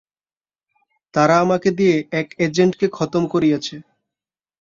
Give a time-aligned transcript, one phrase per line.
[1.13, 3.75] তারা আমাকে দিয়ে এক এজেন্টকে খতম করিয়েছে।